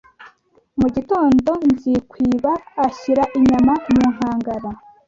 Mu 0.79 0.87
gitondo 0.95 1.51
Nzikwiba 1.71 2.53
ashyira 2.85 3.23
inyama 3.37 3.73
mu 3.93 4.05
nkangara 4.13 4.69